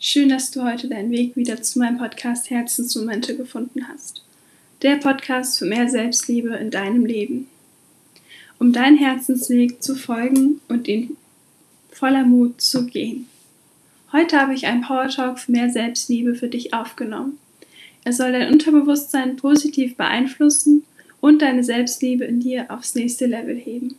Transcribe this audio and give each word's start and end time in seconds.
Schön, 0.00 0.28
dass 0.28 0.52
du 0.52 0.62
heute 0.62 0.86
deinen 0.86 1.10
Weg 1.10 1.34
wieder 1.34 1.60
zu 1.60 1.80
meinem 1.80 1.98
Podcast 1.98 2.50
Herzensmomente 2.50 3.36
gefunden 3.36 3.88
hast. 3.88 4.22
Der 4.82 4.94
Podcast 4.94 5.58
für 5.58 5.64
mehr 5.64 5.88
Selbstliebe 5.88 6.50
in 6.54 6.70
deinem 6.70 7.04
Leben. 7.04 7.48
Um 8.60 8.72
deinen 8.72 8.96
Herzensweg 8.96 9.82
zu 9.82 9.96
folgen 9.96 10.60
und 10.68 10.86
ihn 10.86 11.16
voller 11.90 12.24
Mut 12.24 12.60
zu 12.60 12.86
gehen. 12.86 13.26
Heute 14.12 14.40
habe 14.40 14.54
ich 14.54 14.68
einen 14.68 14.82
Power 14.82 15.08
Talk 15.08 15.40
für 15.40 15.50
mehr 15.50 15.68
Selbstliebe 15.68 16.36
für 16.36 16.48
dich 16.48 16.72
aufgenommen. 16.72 17.36
Er 18.04 18.12
soll 18.12 18.30
dein 18.30 18.52
Unterbewusstsein 18.52 19.34
positiv 19.34 19.96
beeinflussen 19.96 20.84
und 21.20 21.42
deine 21.42 21.64
Selbstliebe 21.64 22.24
in 22.24 22.38
dir 22.38 22.70
aufs 22.70 22.94
nächste 22.94 23.26
Level 23.26 23.56
heben. 23.56 23.96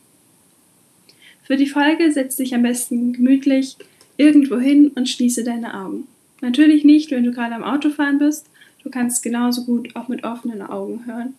Für 1.44 1.58
die 1.58 1.68
Folge 1.68 2.10
setz 2.14 2.38
dich 2.38 2.56
am 2.56 2.62
besten 2.64 3.12
gemütlich 3.12 3.76
irgendwo 4.20 4.58
hin 4.60 4.90
und 4.90 5.08
schließe 5.08 5.46
deine 5.46 5.74
Augen. 5.74 6.08
Natürlich 6.42 6.84
nicht, 6.84 7.10
wenn 7.10 7.24
du 7.24 7.32
gerade 7.32 7.56
am 7.56 7.64
Autofahren 7.64 8.20
bist. 8.20 8.48
Du 8.84 8.90
kannst 8.90 9.24
genauso 9.24 9.64
gut 9.64 9.96
auch 9.96 10.10
mit 10.10 10.26
offenen 10.26 10.62
Augen 10.62 11.06
hören. 11.06 11.36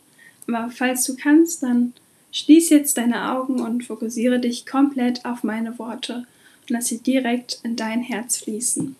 Aber 0.48 0.70
falls 0.70 1.04
du 1.04 1.14
kannst, 1.14 1.62
dann 1.62 1.92
schließ 2.32 2.70
jetzt 2.70 2.96
deine 2.96 3.32
Augen 3.32 3.60
und 3.60 3.84
fokussiere 3.84 4.40
dich 4.40 4.64
komplett 4.64 5.26
auf 5.26 5.44
meine 5.44 5.78
Worte 5.78 6.26
und 6.62 6.70
lass 6.70 6.86
sie 6.86 6.98
direkt 6.98 7.60
in 7.64 7.76
dein 7.76 8.00
Herz 8.00 8.38
fließen. 8.38 8.96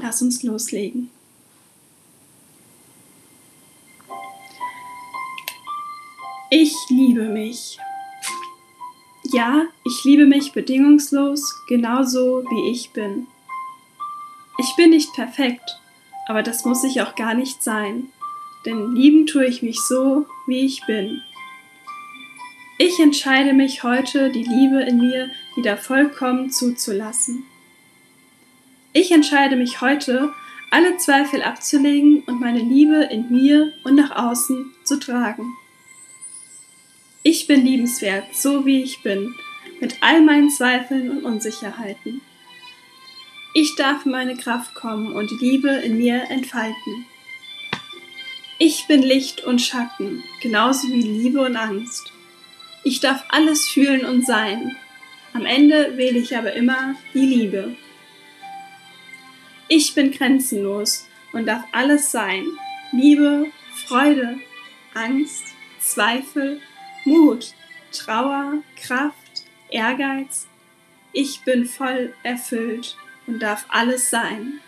Lass 0.00 0.22
uns 0.22 0.44
loslegen. 0.44 1.10
Ich 6.50 6.72
liebe 6.90 7.28
mich. 7.28 7.78
Ja, 9.34 9.66
ich 9.82 10.04
liebe 10.04 10.26
mich 10.26 10.52
bedingungslos, 10.52 11.56
genauso 11.66 12.44
wie 12.44 12.70
ich 12.70 12.90
bin. 12.92 13.26
Ich 14.58 14.76
bin 14.76 14.90
nicht 14.90 15.12
perfekt, 15.12 15.80
aber 16.28 16.44
das 16.44 16.64
muss 16.64 16.84
ich 16.84 17.02
auch 17.02 17.16
gar 17.16 17.34
nicht 17.34 17.60
sein, 17.60 18.12
denn 18.64 18.94
lieben 18.94 19.26
tue 19.26 19.44
ich 19.46 19.60
mich 19.60 19.80
so, 19.80 20.26
wie 20.46 20.64
ich 20.64 20.86
bin. 20.86 21.20
Ich 22.78 23.00
entscheide 23.00 23.54
mich 23.54 23.82
heute, 23.82 24.30
die 24.30 24.44
Liebe 24.44 24.82
in 24.82 24.98
mir 24.98 25.30
wieder 25.56 25.78
vollkommen 25.78 26.50
zuzulassen. 26.50 27.42
Ich 28.92 29.10
entscheide 29.10 29.56
mich 29.56 29.80
heute, 29.80 30.32
alle 30.70 30.96
Zweifel 30.98 31.42
abzulegen 31.42 32.22
und 32.28 32.40
meine 32.40 32.60
Liebe 32.60 33.08
in 33.10 33.32
mir 33.32 33.72
und 33.82 33.96
nach 33.96 34.12
außen 34.12 34.70
zu 34.84 35.00
tragen. 35.00 35.56
Ich 37.26 37.46
bin 37.46 37.64
liebenswert, 37.64 38.36
so 38.36 38.66
wie 38.66 38.82
ich 38.82 39.02
bin, 39.02 39.34
mit 39.80 39.96
all 40.02 40.20
meinen 40.20 40.50
Zweifeln 40.50 41.10
und 41.10 41.24
Unsicherheiten. 41.24 42.20
Ich 43.54 43.76
darf 43.76 44.04
in 44.04 44.12
meine 44.12 44.36
Kraft 44.36 44.74
kommen 44.74 45.14
und 45.14 45.30
die 45.30 45.42
Liebe 45.42 45.70
in 45.70 45.96
mir 45.96 46.24
entfalten. 46.28 47.06
Ich 48.58 48.86
bin 48.88 49.02
Licht 49.02 49.42
und 49.42 49.62
Schatten, 49.62 50.22
genauso 50.42 50.88
wie 50.88 51.00
Liebe 51.00 51.40
und 51.40 51.56
Angst. 51.56 52.12
Ich 52.84 53.00
darf 53.00 53.24
alles 53.30 53.68
fühlen 53.68 54.04
und 54.04 54.26
sein. 54.26 54.76
Am 55.32 55.46
Ende 55.46 55.96
wähle 55.96 56.18
ich 56.18 56.36
aber 56.36 56.52
immer 56.52 56.94
die 57.14 57.24
Liebe. 57.24 57.74
Ich 59.68 59.94
bin 59.94 60.10
grenzenlos 60.10 61.06
und 61.32 61.46
darf 61.46 61.64
alles 61.72 62.10
sein. 62.10 62.44
Liebe, 62.92 63.46
Freude, 63.86 64.38
Angst, 64.92 65.42
Zweifel, 65.80 66.60
Mut, 67.04 67.52
Trauer, 67.92 68.62
Kraft, 68.76 69.44
Ehrgeiz. 69.70 70.46
Ich 71.12 71.42
bin 71.44 71.66
voll 71.66 72.14
erfüllt 72.22 72.96
und 73.26 73.40
darf 73.40 73.66
alles 73.68 74.10
sein. 74.10 74.60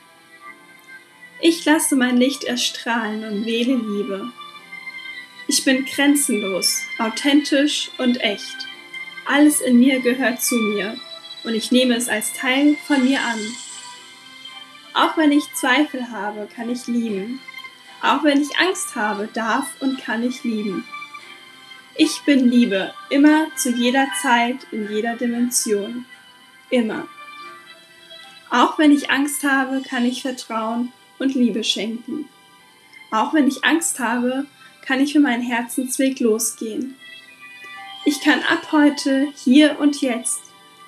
Ich 1.40 1.64
lasse 1.64 1.96
mein 1.96 2.16
Licht 2.16 2.44
erstrahlen 2.44 3.24
und 3.24 3.44
wähle 3.46 3.76
Liebe. 3.76 4.32
Ich 5.48 5.64
bin 5.64 5.84
grenzenlos, 5.86 6.82
authentisch 6.98 7.90
und 7.98 8.20
echt. 8.20 8.56
Alles 9.24 9.60
in 9.60 9.78
mir 9.78 10.00
gehört 10.00 10.42
zu 10.42 10.56
mir 10.56 10.96
und 11.44 11.54
ich 11.54 11.72
nehme 11.72 11.96
es 11.96 12.08
als 12.08 12.32
Teil 12.32 12.76
von 12.86 13.04
mir 13.04 13.20
an. 13.20 13.40
Auch 14.92 15.16
wenn 15.16 15.32
ich 15.32 15.52
Zweifel 15.54 16.10
habe, 16.10 16.48
kann 16.54 16.70
ich 16.70 16.86
lieben. 16.86 17.40
Auch 18.02 18.24
wenn 18.24 18.42
ich 18.42 18.58
Angst 18.58 18.94
habe, 18.94 19.28
darf 19.32 19.66
und 19.80 19.98
kann 19.98 20.22
ich 20.22 20.42
lieben. 20.44 20.84
Ich 21.98 22.20
bin 22.26 22.50
Liebe, 22.50 22.92
immer 23.08 23.46
zu 23.56 23.70
jeder 23.70 24.06
Zeit, 24.20 24.66
in 24.70 24.92
jeder 24.92 25.16
Dimension. 25.16 26.04
Immer. 26.68 27.08
Auch 28.50 28.78
wenn 28.78 28.92
ich 28.92 29.10
Angst 29.10 29.42
habe, 29.44 29.80
kann 29.80 30.04
ich 30.04 30.20
Vertrauen 30.20 30.92
und 31.18 31.34
Liebe 31.34 31.64
schenken. 31.64 32.28
Auch 33.10 33.32
wenn 33.32 33.48
ich 33.48 33.64
Angst 33.64 33.98
habe, 33.98 34.44
kann 34.82 35.00
ich 35.00 35.12
für 35.14 35.20
meinen 35.20 35.42
Herzensweg 35.42 36.20
losgehen. 36.20 36.96
Ich 38.04 38.20
kann 38.20 38.42
ab 38.42 38.72
heute, 38.72 39.28
hier 39.34 39.80
und 39.80 40.02
jetzt 40.02 40.40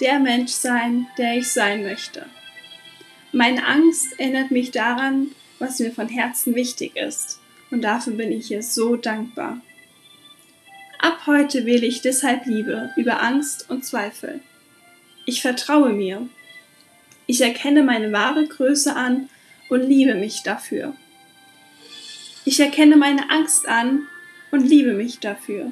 der 0.03 0.19
Mensch 0.19 0.53
sein, 0.53 1.07
der 1.17 1.39
ich 1.39 1.51
sein 1.51 1.85
möchte. 1.85 2.27
Meine 3.33 3.67
Angst 3.67 4.19
erinnert 4.21 4.51
mich 4.51 4.73
daran, 4.73 5.29
was 5.59 5.79
mir 5.79 5.91
von 5.91 6.09
Herzen 6.09 6.55
wichtig 6.55 6.97
ist, 6.97 7.41
und 7.71 7.81
dafür 7.81 8.13
bin 8.13 8.31
ich 8.31 8.51
ihr 8.51 8.63
so 8.63 8.97
dankbar. 8.97 9.63
Ab 10.99 11.27
heute 11.27 11.65
wähle 11.65 11.87
ich 11.87 12.03
deshalb 12.03 12.47
Liebe 12.47 12.91
über 12.97 13.23
Angst 13.23 13.71
und 13.71 13.85
Zweifel. 13.85 14.41
Ich 15.27 15.43
vertraue 15.43 15.93
mir. 15.93 16.29
Ich 17.27 17.41
erkenne 17.41 17.85
meine 17.85 18.13
wahre 18.13 18.47
Größe 18.47 18.97
an 18.97 19.29
und 19.69 19.83
liebe 19.83 20.15
mich 20.15 20.43
dafür. 20.43 20.95
Ich 22.45 22.59
erkenne 22.59 22.97
meine 22.97 23.31
Angst 23.31 23.69
an 23.69 24.07
und 24.51 24.67
liebe 24.67 24.95
mich 24.95 25.21
dafür. 25.21 25.71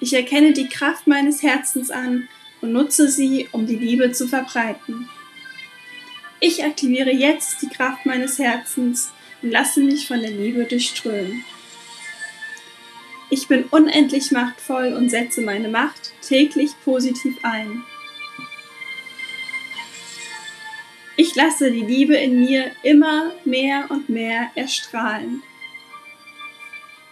Ich 0.00 0.12
erkenne 0.12 0.52
die 0.52 0.68
Kraft 0.68 1.06
meines 1.06 1.42
Herzens 1.42 1.90
an 1.90 2.28
und 2.60 2.72
nutze 2.72 3.08
sie, 3.08 3.48
um 3.52 3.66
die 3.66 3.76
Liebe 3.76 4.12
zu 4.12 4.28
verbreiten. 4.28 5.08
Ich 6.40 6.64
aktiviere 6.64 7.12
jetzt 7.12 7.62
die 7.62 7.68
Kraft 7.68 8.04
meines 8.04 8.38
Herzens 8.38 9.10
und 9.40 9.52
lasse 9.52 9.80
mich 9.80 10.06
von 10.06 10.20
der 10.20 10.32
Liebe 10.32 10.64
durchströmen. 10.64 11.44
Ich 13.28 13.48
bin 13.48 13.64
unendlich 13.64 14.30
machtvoll 14.30 14.92
und 14.92 15.10
setze 15.10 15.40
meine 15.40 15.68
Macht 15.68 16.12
täglich 16.22 16.72
positiv 16.84 17.36
ein. 17.42 17.82
Ich 21.16 21.34
lasse 21.34 21.72
die 21.72 21.80
Liebe 21.80 22.14
in 22.14 22.40
mir 22.40 22.70
immer 22.82 23.32
mehr 23.44 23.86
und 23.88 24.08
mehr 24.08 24.50
erstrahlen. 24.54 25.42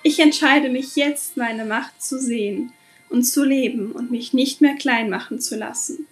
Ich 0.03 0.21
entscheide 0.21 0.69
mich 0.69 0.95
jetzt, 0.97 1.39
meine 1.39 1.65
Macht 1.65 2.03
zu 2.03 2.21
sehen 2.21 2.73
und 3.09 3.25
zu 3.25 3.43
leben 3.43 3.93
und 3.93 4.11
mich 4.11 4.35
nicht 4.35 4.61
mehr 4.61 4.75
klein 4.75 5.09
machen 5.09 5.41
zu 5.41 5.57
lassen. 5.57 6.07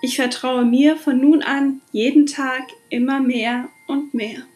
Ich 0.00 0.14
vertraue 0.14 0.64
mir 0.64 0.96
von 0.96 1.20
nun 1.20 1.42
an 1.42 1.80
jeden 1.90 2.26
Tag 2.26 2.62
immer 2.88 3.20
mehr 3.20 3.68
und 3.88 4.14
mehr. 4.14 4.46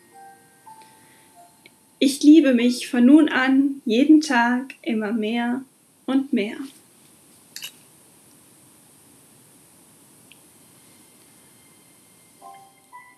Ich 2.05 2.21
liebe 2.25 2.53
mich 2.53 2.89
von 2.89 3.07
nun 3.07 3.29
an 3.29 3.81
jeden 3.85 4.21
Tag 4.21 4.75
immer 4.83 5.13
mehr 5.13 5.63
und 6.05 6.33
mehr. 6.33 6.57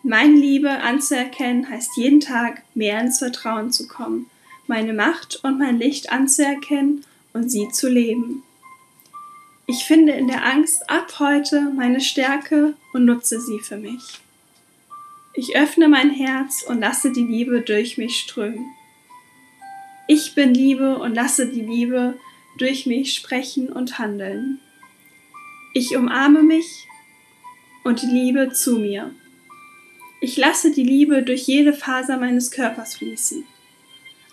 Meine 0.02 0.34
Liebe 0.34 0.68
anzuerkennen 0.68 1.66
heißt 1.66 1.96
jeden 1.96 2.20
Tag 2.20 2.60
mehr 2.74 3.00
ins 3.00 3.20
Vertrauen 3.20 3.72
zu 3.72 3.88
kommen, 3.88 4.26
meine 4.66 4.92
Macht 4.92 5.42
und 5.42 5.58
mein 5.58 5.78
Licht 5.78 6.12
anzuerkennen 6.12 7.06
und 7.32 7.48
sie 7.48 7.70
zu 7.70 7.88
leben. 7.88 8.42
Ich 9.66 9.84
finde 9.84 10.12
in 10.12 10.28
der 10.28 10.44
Angst 10.44 10.90
ab 10.90 11.20
heute 11.20 11.72
meine 11.74 12.02
Stärke 12.02 12.74
und 12.92 13.06
nutze 13.06 13.40
sie 13.40 13.60
für 13.60 13.78
mich. 13.78 14.20
Ich 15.36 15.56
öffne 15.56 15.88
mein 15.88 16.10
Herz 16.10 16.62
und 16.62 16.78
lasse 16.78 17.10
die 17.10 17.24
Liebe 17.24 17.60
durch 17.60 17.98
mich 17.98 18.20
strömen. 18.20 18.66
Ich 20.06 20.34
bin 20.34 20.52
Liebe 20.52 20.98
und 20.98 21.14
lasse 21.14 21.46
die 21.46 21.62
Liebe 21.62 22.18
durch 22.58 22.84
mich 22.84 23.14
sprechen 23.14 23.70
und 23.70 23.98
handeln. 23.98 24.60
Ich 25.72 25.96
umarme 25.96 26.42
mich 26.42 26.86
und 27.84 28.02
die 28.02 28.06
Liebe 28.06 28.52
zu 28.52 28.78
mir. 28.78 29.14
Ich 30.20 30.36
lasse 30.36 30.72
die 30.72 30.84
Liebe 30.84 31.22
durch 31.22 31.46
jede 31.46 31.72
Faser 31.72 32.18
meines 32.18 32.50
Körpers 32.50 32.96
fließen. 32.96 33.44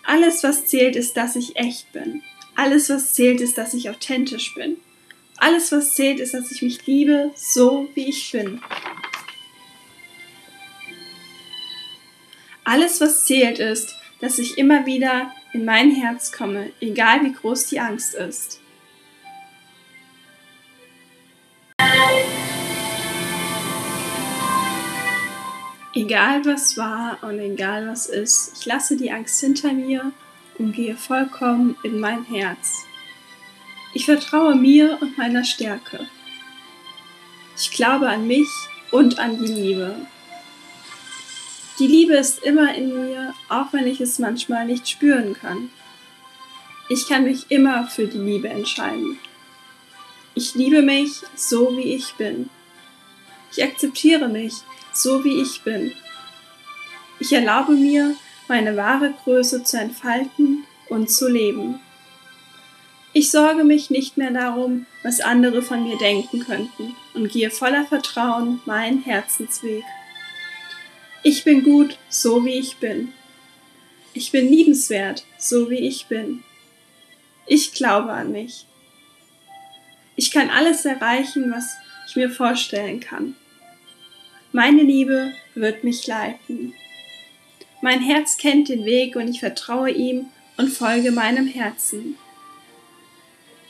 Alles, 0.04 0.42
was 0.42 0.66
zählt, 0.66 0.94
ist, 0.94 1.16
dass 1.16 1.36
ich 1.36 1.56
echt 1.56 1.90
bin. 1.92 2.22
Alles, 2.54 2.90
was 2.90 3.14
zählt, 3.14 3.40
ist, 3.40 3.56
dass 3.56 3.72
ich 3.72 3.88
authentisch 3.88 4.54
bin. 4.54 4.76
Alles, 5.38 5.72
was 5.72 5.94
zählt, 5.94 6.20
ist, 6.20 6.34
dass 6.34 6.52
ich 6.52 6.60
mich 6.60 6.86
liebe, 6.86 7.30
so 7.34 7.88
wie 7.94 8.08
ich 8.08 8.30
bin. 8.30 8.60
Alles, 12.64 13.00
was 13.00 13.24
zählt, 13.24 13.58
ist, 13.58 13.94
dass 14.22 14.38
ich 14.38 14.56
immer 14.56 14.86
wieder 14.86 15.32
in 15.52 15.64
mein 15.64 15.90
Herz 15.90 16.30
komme, 16.30 16.70
egal 16.80 17.24
wie 17.24 17.32
groß 17.32 17.66
die 17.66 17.80
Angst 17.80 18.14
ist. 18.14 18.60
Egal 25.94 26.44
was 26.46 26.76
war 26.78 27.18
und 27.22 27.38
egal 27.40 27.88
was 27.88 28.06
ist, 28.06 28.58
ich 28.58 28.64
lasse 28.64 28.96
die 28.96 29.10
Angst 29.10 29.40
hinter 29.40 29.72
mir 29.72 30.12
und 30.56 30.72
gehe 30.72 30.96
vollkommen 30.96 31.76
in 31.82 31.98
mein 31.98 32.24
Herz. 32.24 32.84
Ich 33.92 34.06
vertraue 34.06 34.54
mir 34.54 34.98
und 35.00 35.18
meiner 35.18 35.44
Stärke. 35.44 36.06
Ich 37.56 37.72
glaube 37.72 38.08
an 38.08 38.26
mich 38.28 38.48
und 38.92 39.18
an 39.18 39.38
die 39.38 39.52
Liebe. 39.52 40.06
Die 41.82 41.88
Liebe 41.88 42.14
ist 42.14 42.44
immer 42.44 42.72
in 42.76 42.94
mir, 42.94 43.34
auch 43.48 43.72
wenn 43.72 43.88
ich 43.88 44.00
es 44.00 44.20
manchmal 44.20 44.66
nicht 44.66 44.88
spüren 44.88 45.34
kann. 45.34 45.68
Ich 46.88 47.08
kann 47.08 47.24
mich 47.24 47.46
immer 47.48 47.88
für 47.88 48.06
die 48.06 48.18
Liebe 48.18 48.48
entscheiden. 48.48 49.18
Ich 50.36 50.54
liebe 50.54 50.80
mich 50.82 51.10
so, 51.34 51.76
wie 51.76 51.92
ich 51.94 52.14
bin. 52.14 52.48
Ich 53.50 53.64
akzeptiere 53.64 54.28
mich 54.28 54.52
so, 54.92 55.24
wie 55.24 55.42
ich 55.42 55.62
bin. 55.62 55.92
Ich 57.18 57.32
erlaube 57.32 57.72
mir, 57.72 58.14
meine 58.46 58.76
wahre 58.76 59.12
Größe 59.24 59.64
zu 59.64 59.76
entfalten 59.76 60.62
und 60.88 61.10
zu 61.10 61.28
leben. 61.28 61.80
Ich 63.12 63.32
sorge 63.32 63.64
mich 63.64 63.90
nicht 63.90 64.16
mehr 64.16 64.30
darum, 64.30 64.86
was 65.02 65.20
andere 65.20 65.62
von 65.62 65.82
mir 65.82 65.98
denken 65.98 66.44
könnten 66.44 66.94
und 67.14 67.28
gehe 67.32 67.50
voller 67.50 67.84
Vertrauen 67.86 68.60
meinen 68.66 69.02
Herzensweg. 69.02 69.82
Ich 71.24 71.44
bin 71.44 71.62
gut, 71.62 71.98
so 72.08 72.44
wie 72.44 72.58
ich 72.58 72.78
bin. 72.78 73.12
Ich 74.12 74.32
bin 74.32 74.48
liebenswert, 74.48 75.24
so 75.38 75.70
wie 75.70 75.78
ich 75.78 76.06
bin. 76.06 76.42
Ich 77.46 77.72
glaube 77.72 78.10
an 78.10 78.32
mich. 78.32 78.66
Ich 80.16 80.32
kann 80.32 80.50
alles 80.50 80.84
erreichen, 80.84 81.52
was 81.52 81.76
ich 82.08 82.16
mir 82.16 82.28
vorstellen 82.28 82.98
kann. 82.98 83.36
Meine 84.50 84.82
Liebe 84.82 85.32
wird 85.54 85.84
mich 85.84 86.06
leiten. 86.06 86.74
Mein 87.80 88.00
Herz 88.00 88.36
kennt 88.36 88.68
den 88.68 88.84
Weg 88.84 89.14
und 89.16 89.28
ich 89.28 89.40
vertraue 89.40 89.90
ihm 89.90 90.26
und 90.56 90.70
folge 90.70 91.12
meinem 91.12 91.46
Herzen. 91.46 92.18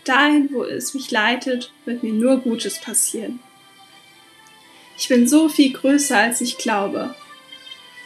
Dahin, 0.05 0.49
wo 0.53 0.65
es 0.65 0.95
mich 0.95 1.11
leitet, 1.11 1.71
wird 1.85 2.03
mir 2.03 2.13
nur 2.13 2.39
Gutes 2.39 2.81
passieren. 2.81 3.41
Ich 4.99 5.09
bin 5.09 5.29
so 5.29 5.49
viel 5.49 5.73
größer, 5.73 6.17
als 6.17 6.41
ich 6.41 6.59
glaube. 6.59 7.15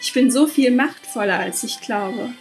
Ich 0.01 0.13
bin 0.13 0.31
so 0.31 0.47
viel 0.47 0.71
machtvoller, 0.71 1.39
als 1.39 1.65
ich 1.65 1.81
glaube. 1.81 2.35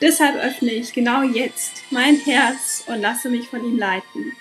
Deshalb 0.00 0.36
öffne 0.36 0.72
ich 0.72 0.92
genau 0.92 1.22
jetzt 1.22 1.82
mein 1.90 2.16
Herz 2.16 2.84
und 2.86 3.00
lasse 3.00 3.30
mich 3.30 3.48
von 3.48 3.64
ihm 3.64 3.78
leiten. 3.78 4.32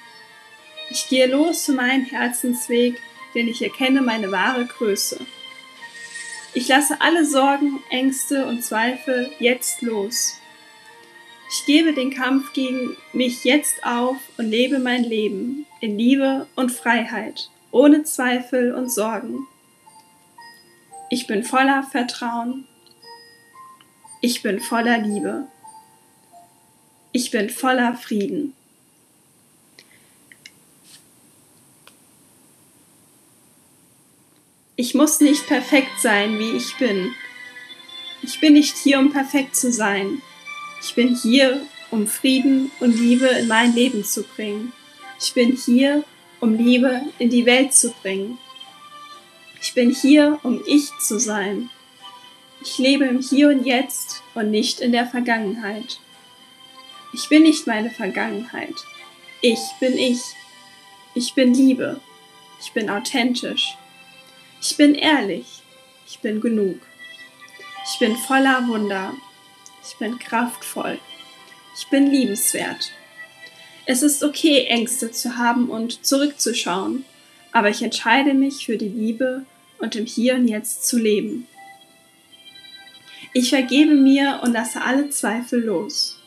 Ich 0.90 1.08
gehe 1.08 1.28
los 1.28 1.64
zu 1.66 1.74
meinem 1.74 2.06
Herzensweg, 2.06 3.00
denn 3.34 3.48
ich 3.48 3.62
erkenne 3.62 4.02
meine 4.02 4.32
wahre 4.32 4.66
Größe. 4.66 5.20
Ich 6.54 6.68
lasse 6.68 7.02
alle 7.02 7.26
Sorgen, 7.26 7.82
Ängste 7.90 8.46
und 8.46 8.64
Zweifel 8.64 9.32
jetzt 9.40 9.82
los. 9.82 10.40
Ich 11.50 11.66
gebe 11.66 11.94
den 11.94 12.14
Kampf 12.14 12.54
gegen 12.54 12.96
mich 13.12 13.44
jetzt 13.44 13.84
auf 13.86 14.18
und 14.38 14.50
lebe 14.50 14.80
mein 14.80 15.04
Leben 15.04 15.66
in 15.82 15.98
Liebe 15.98 16.48
und 16.56 16.72
Freiheit, 16.72 17.50
ohne 17.72 18.04
Zweifel 18.04 18.74
und 18.74 18.92
Sorgen. 18.92 19.48
Ich 21.10 21.28
bin 21.28 21.44
voller 21.44 21.84
Vertrauen. 21.84 22.66
Ich 24.22 24.42
bin 24.42 24.60
voller 24.60 24.98
Liebe. 24.98 25.48
Ich 27.12 27.30
bin 27.30 27.50
voller 27.50 27.96
Frieden. 27.96 28.56
Ich 34.76 34.96
muss 34.96 35.20
nicht 35.20 35.46
perfekt 35.46 36.00
sein, 36.02 36.40
wie 36.40 36.58
ich 36.58 36.76
bin. 36.78 37.14
Ich 38.24 38.40
bin 38.40 38.54
nicht 38.54 38.76
hier, 38.78 38.98
um 39.00 39.12
perfekt 39.12 39.56
zu 39.56 39.72
sein. 39.72 40.22
Ich 40.82 40.96
bin 40.96 41.16
hier, 41.16 41.62
um 41.92 42.08
Frieden 42.08 42.72
und 42.80 43.00
Liebe 43.00 43.28
in 43.28 43.48
mein 43.48 43.76
Leben 43.76 44.04
zu 44.04 44.24
bringen. 44.24 44.74
Ich 45.22 45.34
bin 45.34 45.56
hier, 45.56 46.04
um 46.40 46.56
Liebe 46.56 47.02
in 47.20 47.30
die 47.30 47.46
Welt 47.46 47.74
zu 47.74 47.92
bringen. 48.02 48.40
Bin 49.76 49.90
hier, 49.90 50.40
um 50.44 50.62
ich 50.68 50.92
zu 51.00 51.20
sein. 51.20 51.70
Ich 52.62 52.78
lebe 52.78 53.06
im 53.06 53.22
Hier 53.22 53.50
und 53.50 53.66
Jetzt 53.66 54.22
und 54.36 54.52
nicht 54.52 54.80
in 54.80 54.92
der 54.92 55.08
Vergangenheit. 55.08 56.00
Ich 57.12 57.28
bin 57.28 57.44
nicht 57.44 57.66
meine 57.66 57.90
Vergangenheit. 57.90 58.76
Ich 59.42 59.60
bin 59.80 59.98
ich. 59.98 60.22
Ich 61.16 61.34
bin 61.34 61.54
Liebe. 61.54 62.00
Ich 62.62 62.72
bin 62.72 62.90
authentisch. 62.90 63.76
Ich 64.62 64.78
bin 64.78 64.96
ehrlich. 64.96 65.64
Ich 66.08 66.20
bin 66.20 66.40
genug. 66.40 66.80
Ich 67.92 68.00
bin 68.00 68.16
voller 68.16 68.68
Wunder. 68.68 69.14
Ich 69.86 69.98
bin 69.98 70.20
kraftvoll. 70.20 71.00
Ich 71.76 71.88
bin 71.88 72.12
liebenswert. 72.12 72.92
Es 73.86 74.02
ist 74.04 74.24
okay, 74.24 74.66
Ängste 74.66 75.12
zu 75.12 75.38
haben 75.38 75.70
und 75.70 76.06
zurückzuschauen, 76.06 77.04
aber 77.52 77.70
ich 77.70 77.82
entscheide 77.82 78.34
mich 78.34 78.66
für 78.66 78.78
die 78.78 78.88
Liebe 78.88 79.46
und 79.84 79.98
im 79.98 80.06
Hier 80.06 80.36
und 80.36 80.48
Jetzt 80.48 80.88
zu 80.88 80.98
leben. 80.98 81.46
Ich 83.34 83.50
vergebe 83.50 83.96
mir 83.96 84.40
und 84.42 84.54
lasse 84.54 84.82
alle 84.82 85.10
Zweifel 85.10 85.62
los. 85.62 86.20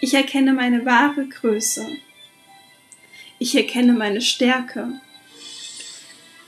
Ich 0.00 0.14
erkenne 0.14 0.54
meine 0.54 0.86
wahre 0.86 1.26
Größe. 1.26 1.86
Ich 3.38 3.54
erkenne 3.54 3.92
meine 3.92 4.22
Stärke. 4.22 4.98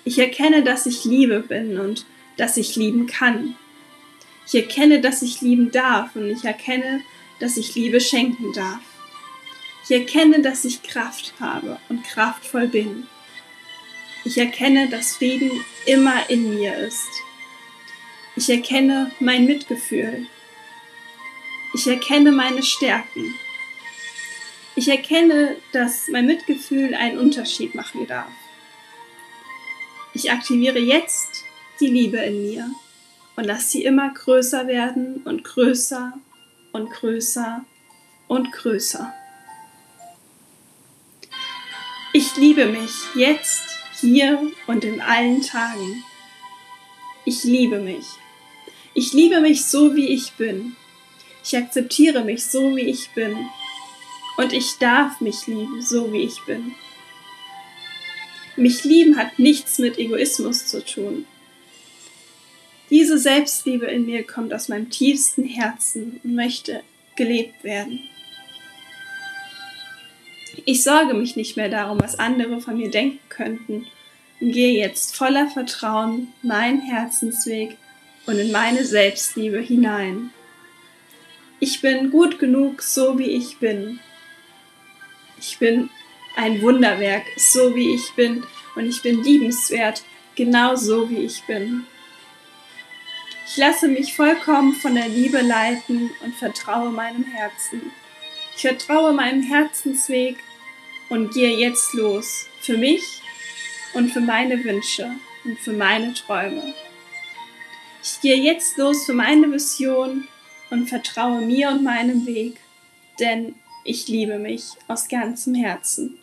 Ich 0.04 0.18
erkenne, 0.18 0.62
dass 0.62 0.86
ich 0.86 1.04
Liebe 1.04 1.40
bin 1.40 1.78
und 1.78 2.06
dass 2.38 2.56
ich 2.56 2.76
lieben 2.76 3.06
kann. 3.06 3.56
Ich 4.46 4.54
erkenne, 4.54 5.02
dass 5.02 5.20
ich 5.20 5.42
lieben 5.42 5.70
darf 5.70 6.16
und 6.16 6.30
ich 6.30 6.44
erkenne, 6.44 7.02
dass 7.40 7.58
ich 7.58 7.74
Liebe 7.74 8.00
schenken 8.00 8.52
darf. 8.54 8.80
Ich 9.84 9.90
erkenne, 9.90 10.40
dass 10.40 10.64
ich 10.64 10.82
Kraft 10.82 11.34
habe 11.40 11.78
und 11.90 12.04
kraftvoll 12.04 12.68
bin. 12.68 13.06
Ich 14.24 14.36
erkenne, 14.36 14.88
dass 14.88 15.16
Frieden 15.16 15.50
immer 15.86 16.28
in 16.28 16.54
mir 16.54 16.76
ist. 16.76 17.08
Ich 18.36 18.48
erkenne 18.50 19.10
mein 19.18 19.46
Mitgefühl. 19.46 20.26
Ich 21.72 21.86
erkenne 21.86 22.32
meine 22.32 22.62
Stärken. 22.62 23.34
Ich 24.76 24.88
erkenne, 24.88 25.56
dass 25.72 26.08
mein 26.08 26.26
Mitgefühl 26.26 26.94
einen 26.94 27.18
Unterschied 27.18 27.74
machen 27.74 28.06
darf. 28.06 28.30
Ich 30.14 30.30
aktiviere 30.30 30.78
jetzt 30.78 31.44
die 31.80 31.86
Liebe 31.86 32.18
in 32.18 32.42
mir 32.42 32.70
und 33.36 33.44
lass 33.44 33.70
sie 33.70 33.84
immer 33.84 34.12
größer 34.12 34.66
werden 34.66 35.22
und 35.24 35.44
größer 35.44 36.12
und 36.72 36.90
größer 36.90 37.64
und 38.28 38.52
größer. 38.52 39.14
Ich 42.12 42.36
liebe 42.36 42.66
mich 42.66 42.92
jetzt, 43.14 43.69
hier 44.00 44.50
und 44.66 44.84
in 44.84 45.00
allen 45.00 45.42
Tagen. 45.42 46.04
Ich 47.24 47.44
liebe 47.44 47.78
mich. 47.78 48.06
Ich 48.94 49.12
liebe 49.12 49.40
mich 49.40 49.64
so, 49.64 49.94
wie 49.94 50.08
ich 50.08 50.32
bin. 50.32 50.76
Ich 51.44 51.56
akzeptiere 51.56 52.24
mich 52.24 52.44
so, 52.44 52.76
wie 52.76 52.82
ich 52.82 53.10
bin. 53.10 53.48
Und 54.36 54.52
ich 54.52 54.78
darf 54.78 55.20
mich 55.20 55.46
lieben, 55.46 55.82
so 55.82 56.12
wie 56.12 56.22
ich 56.22 56.40
bin. 56.46 56.74
Mich 58.56 58.84
lieben 58.84 59.16
hat 59.16 59.38
nichts 59.38 59.78
mit 59.78 59.98
Egoismus 59.98 60.66
zu 60.66 60.84
tun. 60.84 61.26
Diese 62.90 63.18
Selbstliebe 63.18 63.86
in 63.86 64.06
mir 64.06 64.26
kommt 64.26 64.52
aus 64.52 64.68
meinem 64.68 64.90
tiefsten 64.90 65.44
Herzen 65.44 66.20
und 66.24 66.34
möchte 66.34 66.82
gelebt 67.16 67.62
werden. 67.62 68.00
Ich 70.64 70.82
sorge 70.82 71.14
mich 71.14 71.36
nicht 71.36 71.56
mehr 71.56 71.68
darum, 71.68 72.00
was 72.00 72.18
andere 72.18 72.60
von 72.60 72.76
mir 72.76 72.90
denken 72.90 73.20
könnten 73.28 73.86
und 74.40 74.52
gehe 74.52 74.78
jetzt 74.78 75.16
voller 75.16 75.48
Vertrauen 75.48 76.32
meinen 76.42 76.80
Herzensweg 76.80 77.76
und 78.26 78.38
in 78.38 78.52
meine 78.52 78.84
Selbstliebe 78.84 79.60
hinein. 79.60 80.30
Ich 81.58 81.80
bin 81.80 82.10
gut 82.10 82.38
genug, 82.38 82.82
so 82.82 83.18
wie 83.18 83.30
ich 83.30 83.58
bin. 83.58 84.00
Ich 85.38 85.58
bin 85.58 85.90
ein 86.36 86.62
Wunderwerk, 86.62 87.24
so 87.36 87.74
wie 87.74 87.94
ich 87.94 88.12
bin, 88.14 88.44
und 88.76 88.86
ich 88.86 89.02
bin 89.02 89.22
liebenswert, 89.22 90.02
genau 90.36 90.76
so 90.76 91.10
wie 91.10 91.18
ich 91.18 91.42
bin. 91.46 91.86
Ich 93.46 93.56
lasse 93.56 93.88
mich 93.88 94.14
vollkommen 94.14 94.74
von 94.74 94.94
der 94.94 95.08
Liebe 95.08 95.40
leiten 95.40 96.10
und 96.22 96.34
vertraue 96.36 96.90
meinem 96.90 97.24
Herzen. 97.24 97.90
Ich 98.56 98.62
vertraue 98.62 99.12
meinem 99.12 99.42
Herzensweg 99.42 100.36
und 101.08 101.32
gehe 101.32 101.56
jetzt 101.56 101.92
los 101.94 102.46
für 102.60 102.76
mich 102.76 103.02
und 103.94 104.10
für 104.10 104.20
meine 104.20 104.62
Wünsche 104.64 105.10
und 105.44 105.58
für 105.58 105.72
meine 105.72 106.14
Träume. 106.14 106.74
Ich 108.02 108.20
gehe 108.20 108.36
jetzt 108.36 108.76
los 108.78 109.04
für 109.04 109.12
meine 109.12 109.50
Vision 109.50 110.28
und 110.70 110.88
vertraue 110.88 111.40
mir 111.40 111.70
und 111.70 111.82
meinem 111.82 112.26
Weg, 112.26 112.56
denn 113.18 113.54
ich 113.84 114.08
liebe 114.08 114.38
mich 114.38 114.64
aus 114.88 115.08
ganzem 115.08 115.54
Herzen. 115.54 116.18